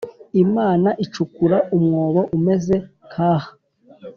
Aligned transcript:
Imana 0.43 0.89
icukura 1.03 1.57
umwobo 1.75 2.21
umeze 2.37 2.75
nkaha 3.07 3.49